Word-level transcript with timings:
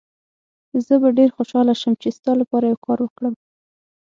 زه 0.85 0.93
به 1.01 1.09
ډېر 1.17 1.29
خوشحاله 1.37 1.73
شم 1.81 1.93
چي 2.01 2.09
ستا 2.17 2.31
لپاره 2.41 2.65
یو 2.67 2.79
کار 2.85 2.99
وکړم. 3.01 3.33